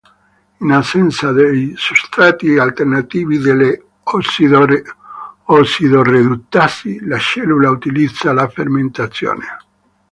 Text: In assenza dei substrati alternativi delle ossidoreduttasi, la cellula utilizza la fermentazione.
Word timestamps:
In 0.61 0.71
assenza 0.71 1.31
dei 1.31 1.73
substrati 1.77 2.57
alternativi 2.57 3.37
delle 3.37 3.83
ossidoreduttasi, 5.43 7.05
la 7.05 7.19
cellula 7.19 7.69
utilizza 7.69 8.33
la 8.33 8.47
fermentazione. 8.49 9.45